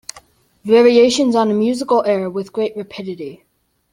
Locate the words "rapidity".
2.75-3.45